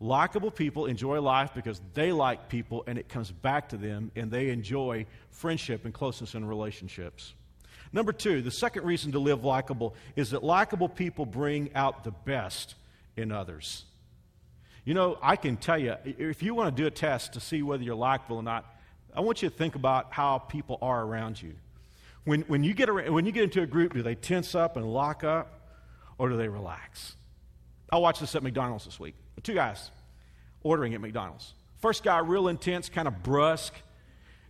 [0.00, 4.30] Likeable people enjoy life because they like people and it comes back to them and
[4.30, 7.34] they enjoy friendship and closeness in relationships.
[7.92, 12.10] Number two, the second reason to live likable is that likable people bring out the
[12.10, 12.74] best
[13.16, 13.84] in others.
[14.84, 17.62] You know, I can tell you, if you want to do a test to see
[17.62, 18.64] whether you're likable or not,
[19.14, 21.54] I want you to think about how people are around you.
[22.24, 24.76] When, when, you get around, when you get into a group, do they tense up
[24.76, 25.60] and lock up
[26.18, 27.16] or do they relax?
[27.90, 29.14] I watched this at McDonald's this week.
[29.42, 29.90] Two guys
[30.62, 31.52] ordering at McDonald's.
[31.80, 33.74] First guy, real intense, kind of brusque.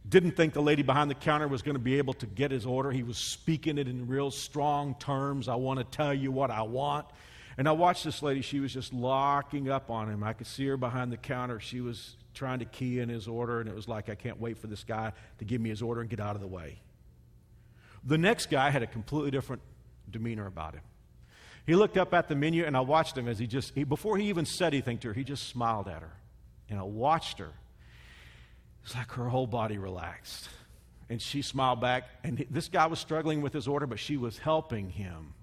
[0.08, 2.66] Didn't think the lady behind the counter was going to be able to get his
[2.66, 2.90] order.
[2.90, 5.48] He was speaking it in real strong terms.
[5.48, 7.06] I want to tell you what I want.
[7.56, 8.40] And I watched this lady.
[8.40, 10.24] She was just locking up on him.
[10.24, 11.60] I could see her behind the counter.
[11.60, 14.58] She was trying to key in his order, and it was like, I can't wait
[14.58, 16.78] for this guy to give me his order and get out of the way.
[18.04, 19.62] The next guy had a completely different
[20.10, 20.82] demeanor about him.
[21.66, 24.16] He looked up at the menu, and I watched him as he just, he, before
[24.16, 26.12] he even said anything to her, he just smiled at her.
[26.68, 27.52] And I watched her.
[28.84, 30.48] It's like her whole body relaxed.
[31.08, 34.38] And she smiled back, and this guy was struggling with his order, but she was
[34.38, 35.34] helping him.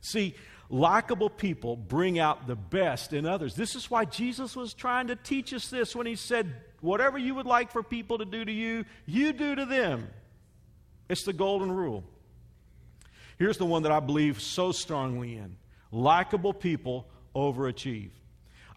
[0.00, 0.34] See,
[0.68, 3.54] likable people bring out the best in others.
[3.54, 7.34] This is why Jesus was trying to teach us this when he said, Whatever you
[7.34, 10.08] would like for people to do to you, you do to them.
[11.08, 12.04] It's the golden rule.
[13.38, 15.56] Here's the one that I believe so strongly in
[15.90, 18.10] likable people overachieve.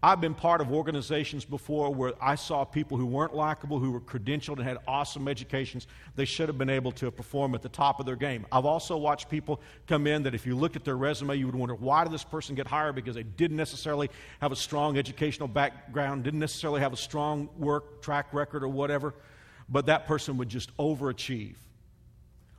[0.04, 4.02] I've been part of organizations before where I saw people who weren't likable, who were
[4.02, 5.86] credentialed and had awesome educations.
[6.16, 8.48] They should have been able to perform at the top of their game.
[8.52, 11.54] I've also watched people come in that if you looked at their resume, you would
[11.54, 12.96] wonder why did this person get hired?
[12.96, 14.10] Because they didn't necessarily
[14.40, 19.14] have a strong educational background, didn't necessarily have a strong work track record or whatever,
[19.70, 21.58] but that person would just overachieve.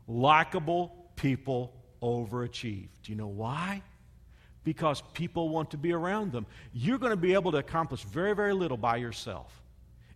[0.07, 2.87] Likable people overachieve.
[3.03, 3.83] Do you know why?
[4.65, 6.47] Because people want to be around them.
[6.73, 9.63] You're going to be able to accomplish very, very little by yourself.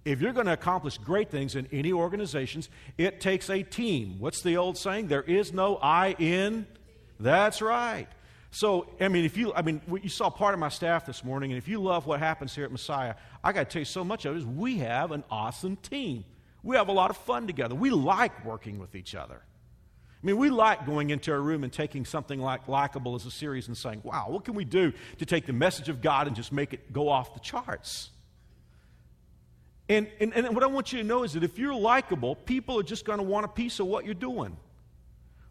[0.04, 4.16] If you're going to accomplish great things in any organizations, it takes a team.
[4.20, 5.08] What's the old saying?
[5.08, 6.66] There is no I in.
[7.18, 8.06] That's right.
[8.52, 11.50] So, I mean, if you, I mean, you saw part of my staff this morning,
[11.50, 14.04] and if you love what happens here at Messiah, I got to tell you so
[14.04, 16.24] much of it is we have an awesome team.
[16.62, 17.74] We have a lot of fun together.
[17.74, 19.42] We like working with each other.
[20.26, 23.30] I mean, we like going into a room and taking something like likable as a
[23.30, 26.34] series and saying, wow, what can we do to take the message of God and
[26.34, 28.10] just make it go off the charts?
[29.88, 32.76] And, and, and what I want you to know is that if you're likable, people
[32.80, 34.56] are just going to want a piece of what you're doing.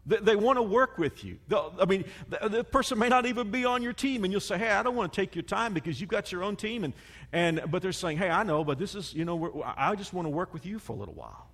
[0.04, 1.38] They, they want to work with you.
[1.48, 4.42] The, I mean, the, the, person may not even be on your team, and you'll
[4.42, 6.84] say, hey, I don't want to take your time because you've got your own team.
[6.84, 6.92] And,
[7.32, 10.26] and, but they're saying, hey, I know, but this is, you know, I just want
[10.26, 11.48] to work with you for a little while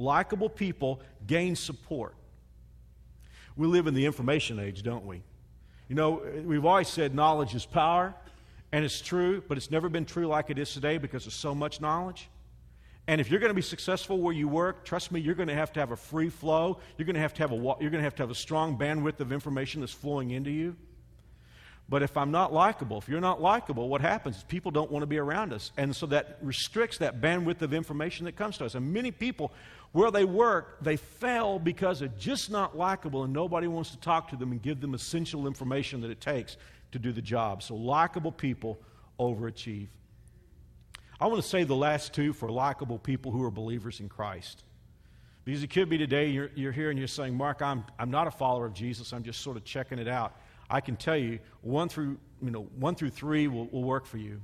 [0.00, 2.14] likable people gain support.
[3.56, 5.22] We live in the information age, don't we?
[5.88, 8.14] You know, we've always said knowledge is power,
[8.72, 11.54] and it's true, but it's never been true like it is today because there's so
[11.54, 12.30] much knowledge.
[13.06, 15.54] And if you're going to be successful where you work, trust me, you're going to
[15.54, 16.78] have to have a free flow.
[16.96, 18.78] You're going to have to have a you're going to have to have a strong
[18.78, 20.76] bandwidth of information that's flowing into you.
[21.90, 25.02] But if I'm not likable, if you're not likable, what happens is people don't want
[25.02, 25.72] to be around us.
[25.76, 28.76] And so that restricts that bandwidth of information that comes to us.
[28.76, 29.50] And many people,
[29.90, 34.28] where they work, they fail because they're just not likable and nobody wants to talk
[34.28, 36.56] to them and give them essential information that it takes
[36.92, 37.60] to do the job.
[37.60, 38.78] So likable people
[39.18, 39.88] overachieve.
[41.20, 44.62] I want to say the last two for likable people who are believers in Christ.
[45.44, 48.28] Because it could be today you're, you're here and you're saying, Mark, I'm, I'm not
[48.28, 50.36] a follower of Jesus, I'm just sort of checking it out.
[50.70, 54.18] I can tell you one through, you know, one through three will, will work for
[54.18, 54.40] you.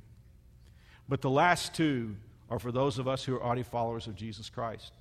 [1.08, 2.16] But the last two
[2.50, 4.92] are for those of us who are already followers of Jesus Christ.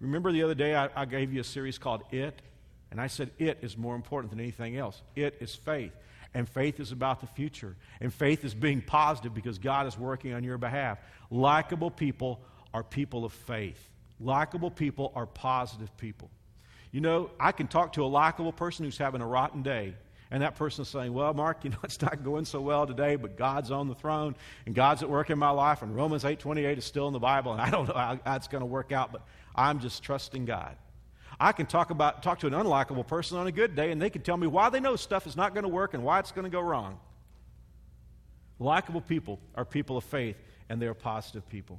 [0.00, 2.42] Remember the other day I, I gave you a series called It?
[2.90, 5.02] And I said it is more important than anything else.
[5.14, 5.92] It is faith.
[6.34, 7.76] And faith is about the future.
[8.00, 10.98] And faith is being positive because God is working on your behalf.
[11.30, 12.40] Likeable people
[12.72, 13.88] are people of faith.
[14.20, 16.30] Likeable people are positive people.
[16.92, 19.94] You know, I can talk to a likable person who's having a rotten day,
[20.30, 23.16] and that person is saying, Well, Mark, you know, it's not going so well today,
[23.16, 24.34] but God's on the throne,
[24.66, 27.18] and God's at work in my life, and Romans 8 28 is still in the
[27.18, 29.22] Bible, and I don't know how that's going to work out, but
[29.54, 30.76] I'm just trusting God.
[31.38, 34.10] I can talk about talk to an unlikable person on a good day, and they
[34.10, 36.32] can tell me why they know stuff is not going to work and why it's
[36.32, 36.98] going to go wrong.
[38.58, 40.36] Likable people are people of faith,
[40.68, 41.78] and they are positive people.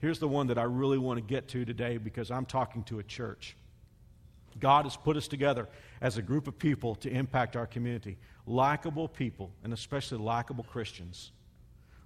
[0.00, 2.98] Here's the one that I really want to get to today because I'm talking to
[2.98, 3.56] a church.
[4.60, 5.66] God has put us together
[6.04, 8.18] as a group of people to impact our community.
[8.46, 11.32] Likable people, and especially likable Christians.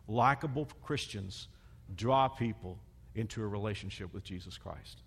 [0.06, 1.48] Likable Christians
[1.96, 2.78] draw people
[3.16, 5.02] into a relationship with Jesus Christ.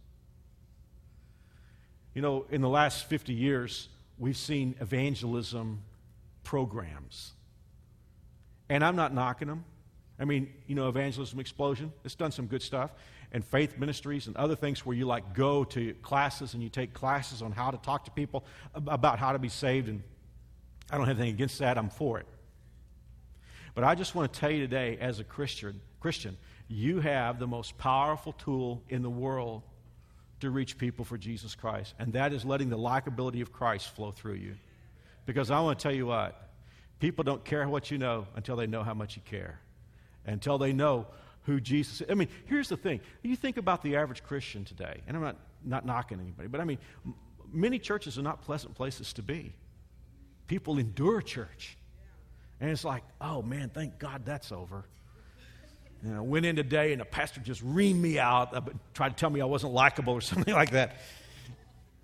[2.14, 3.88] You know, in the last 50 years,
[4.20, 5.82] we've seen evangelism
[6.44, 7.32] programs.
[8.68, 9.64] And I'm not knocking them.
[10.20, 12.92] I mean, you know, Evangelism Explosion, it's done some good stuff.
[13.32, 16.94] And faith ministries and other things where you like go to classes and you take
[16.94, 19.88] classes on how to talk to people about how to be saved.
[19.88, 20.04] And
[20.90, 22.28] I don't have anything against that, I'm for it.
[23.74, 27.48] But I just want to tell you today, as a Christian, Christian, you have the
[27.48, 29.64] most powerful tool in the world
[30.42, 34.12] to reach people for Jesus Christ, and that is letting the likability of Christ flow
[34.12, 34.56] through you.
[35.26, 36.50] Because I want to tell you what,
[37.00, 39.62] people don't care what you know until they know how much you care
[40.26, 41.08] until they know
[41.44, 42.08] who Jesus is.
[42.10, 43.02] I mean, here's the thing.
[43.24, 46.66] You think about the average Christian today, and I'm not, not knocking anybody, but I
[46.66, 46.78] mean,
[47.52, 49.54] many churches are not pleasant places to be.
[50.48, 51.78] People endure church.
[52.60, 54.86] And it's like, oh man, thank God that's over.
[56.04, 58.62] And I went in today and the pastor just reamed me out, uh,
[58.94, 60.98] tried to tell me I wasn't likable or something like that.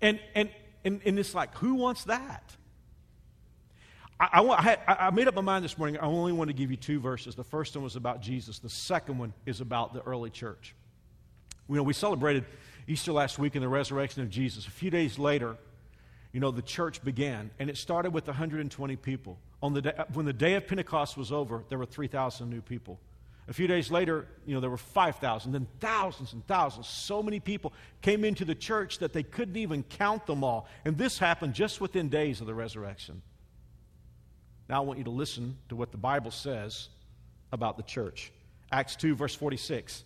[0.00, 0.50] And, and,
[0.84, 2.56] and, and it's like, who wants that?
[4.20, 5.96] I, I, I, made up my mind this morning.
[5.98, 7.36] I only want to give you two verses.
[7.36, 10.74] The first one was about Jesus, the second one is about the early church.
[11.68, 12.44] You know, we celebrated
[12.88, 14.66] Easter last week and the resurrection of Jesus.
[14.66, 15.56] A few days later,
[16.32, 19.38] you know, the church began, and it started with 120 people.
[19.62, 22.98] On the day, when the day of Pentecost was over, there were 3,000 new people.
[23.48, 26.86] A few days later, you know, there were 5,000, then thousands and thousands.
[26.86, 30.68] So many people came into the church that they couldn't even count them all.
[30.84, 33.22] And this happened just within days of the resurrection.
[34.68, 36.88] Now I want you to listen to what the Bible says
[37.52, 38.30] about the church.
[38.70, 40.04] Acts 2, verse 46.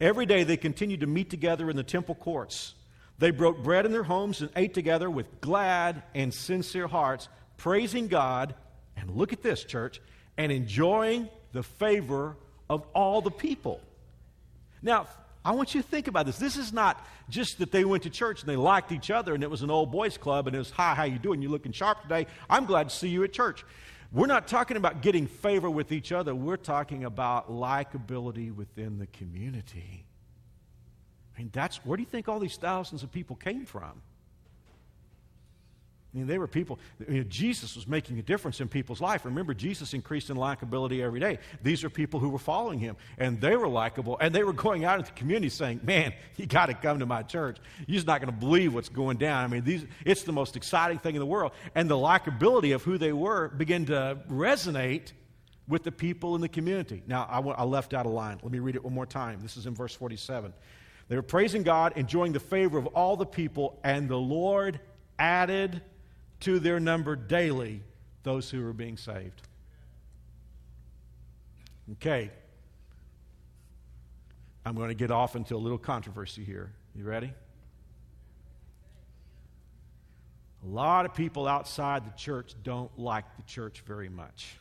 [0.00, 2.74] Every day they continued to meet together in the temple courts.
[3.18, 8.08] They broke bread in their homes and ate together with glad and sincere hearts, praising
[8.08, 8.54] God,
[8.96, 10.00] and look at this, church,
[10.36, 12.36] and enjoying the favor
[12.68, 13.80] of all the people.
[14.82, 15.06] Now,
[15.44, 16.38] I want you to think about this.
[16.38, 19.42] This is not just that they went to church and they liked each other and
[19.42, 21.40] it was an old boys club and it was, hi, how you doing?
[21.40, 22.26] You looking sharp today?
[22.50, 23.64] I'm glad to see you at church.
[24.12, 26.34] We're not talking about getting favor with each other.
[26.34, 30.04] We're talking about likability within the community.
[31.34, 34.00] I mean, that's where do you think all these thousands of people came from?
[36.16, 36.78] I mean, they were people,
[37.28, 39.26] Jesus was making a difference in people's life.
[39.26, 41.38] Remember, Jesus increased in likability every day.
[41.62, 44.86] These are people who were following him, and they were likable, and they were going
[44.86, 47.58] out into the community saying, Man, you got to come to my church.
[47.86, 49.44] You're just not going to believe what's going down.
[49.44, 51.52] I mean, these, it's the most exciting thing in the world.
[51.74, 55.12] And the likability of who they were began to resonate
[55.68, 57.02] with the people in the community.
[57.06, 58.40] Now, I, I left out a line.
[58.42, 59.40] Let me read it one more time.
[59.42, 60.54] This is in verse 47.
[61.08, 64.80] They were praising God, enjoying the favor of all the people, and the Lord
[65.18, 65.82] added
[66.40, 67.82] to their number daily
[68.22, 69.42] those who are being saved.
[71.92, 72.30] Okay.
[74.64, 76.72] I'm going to get off into a little controversy here.
[76.94, 77.32] You ready?
[80.64, 84.56] A lot of people outside the church don't like the church very much.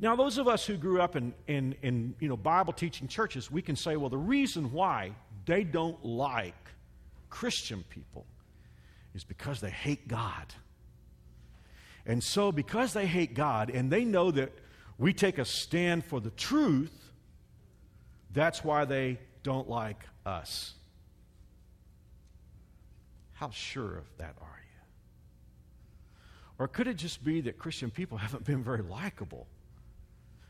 [0.00, 3.50] Now, those of us who grew up in, in, in you know, Bible teaching churches,
[3.50, 5.12] we can say, well, the reason why
[5.46, 6.54] they don't like
[7.30, 8.26] Christian people
[9.18, 10.54] is because they hate God.
[12.06, 14.52] And so, because they hate God and they know that
[14.96, 16.94] we take a stand for the truth,
[18.32, 20.74] that's why they don't like us.
[23.32, 24.80] How sure of that are you?
[26.60, 29.48] Or could it just be that Christian people haven't been very likable?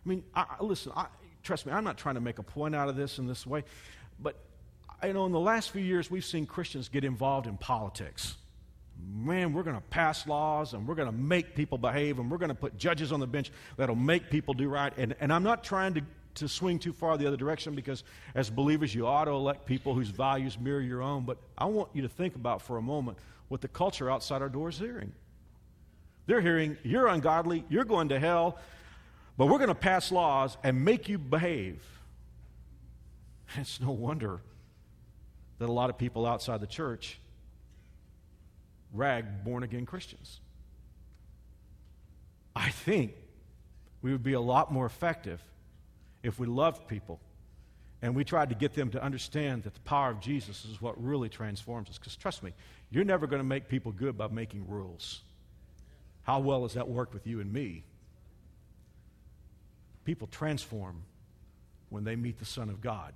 [0.05, 1.07] I mean, I, listen, I,
[1.43, 3.65] trust me, I'm not trying to make a point out of this in this way,
[4.21, 4.37] but
[5.03, 8.37] you know, in the last few years, we've seen Christians get involved in politics.
[9.07, 12.39] Man, we're going to pass laws and we're going to make people behave and we're
[12.39, 14.93] going to put judges on the bench that'll make people do right.
[14.97, 16.03] And, and I'm not trying to,
[16.37, 19.95] to swing too far the other direction because as believers, you ought to elect people
[19.95, 21.25] whose values mirror your own.
[21.25, 23.19] But I want you to think about for a moment
[23.49, 25.13] what the culture outside our doors is hearing.
[26.27, 28.59] They're hearing, you're ungodly, you're going to hell,
[29.39, 31.83] but we're going to pass laws and make you behave.
[33.55, 34.41] And It's no wonder
[35.59, 37.19] that a lot of people outside the church
[38.93, 40.41] rag born again Christians.
[42.55, 43.13] I think
[44.03, 45.41] we would be a lot more effective
[46.23, 47.21] if we loved people
[48.01, 51.03] and we tried to get them to understand that the power of Jesus is what
[51.03, 51.99] really transforms us.
[51.99, 52.53] Because trust me,
[52.91, 55.23] you're never going to make people good by making rules.
[56.23, 57.85] How well has that worked with you and me?
[60.05, 61.03] People transform
[61.91, 63.15] when they meet the Son of God,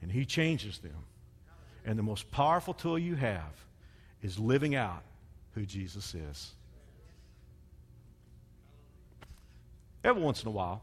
[0.00, 1.04] and He changes them.
[1.84, 3.52] And the most powerful tool you have
[4.22, 5.02] is living out
[5.54, 6.52] who Jesus is.
[10.02, 10.82] Every once in a while,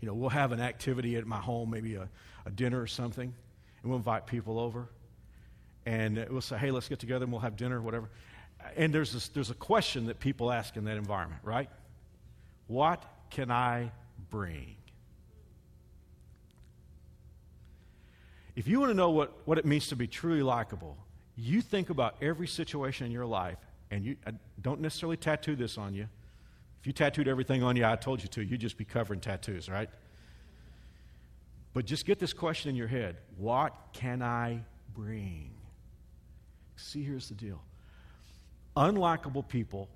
[0.00, 2.08] you know, we'll have an activity at my home, maybe a,
[2.46, 3.32] a dinner or something,
[3.82, 4.88] and we'll invite people over.
[5.86, 8.10] And we'll say, hey, let's get together and we'll have dinner, whatever.
[8.76, 11.70] And there's, this, there's a question that people ask in that environment, right?
[12.66, 13.90] What can I
[14.30, 14.76] bring?
[18.54, 20.96] If you want to know what, what it means to be truly likable,
[21.38, 23.58] you think about every situation in your life,
[23.90, 26.08] and you I don't necessarily tattoo this on you.
[26.80, 29.68] If you tattooed everything on you, I told you to, you'd just be covering tattoos,
[29.68, 29.88] right?
[31.72, 34.62] But just get this question in your head What can I
[34.94, 35.52] bring?
[36.76, 37.62] See, here's the deal
[38.76, 39.88] unlikable people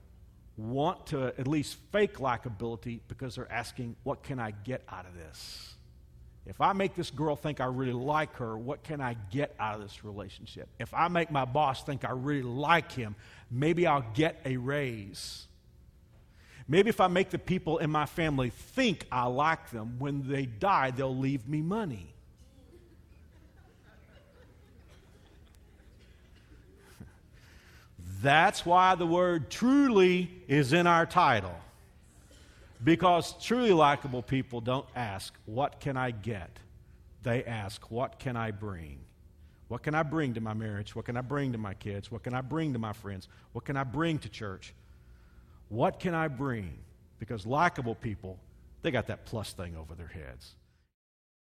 [0.57, 5.15] want to at least fake likability because they're asking, What can I get out of
[5.15, 5.75] this?
[6.45, 9.77] If I make this girl think I really like her, what can I get out
[9.77, 10.69] of this relationship?
[10.81, 13.15] If I make my boss think I really like him,
[13.51, 15.47] maybe I'll get a raise.
[16.67, 20.47] Maybe if I make the people in my family think I like them, when they
[20.47, 22.13] die, they'll leave me money.
[28.21, 31.55] That's why the word truly is in our title.
[32.85, 36.59] Because truly likable people don't ask, What can I get?
[37.23, 38.99] They ask, What can I bring?
[39.69, 40.95] What can I bring to my marriage?
[40.95, 42.11] What can I bring to my kids?
[42.11, 43.29] What can I bring to my friends?
[43.53, 44.75] What can I bring to church?
[45.69, 46.77] What can I bring?
[47.19, 48.39] Because likable people,
[48.83, 50.57] they got that plus thing over their heads.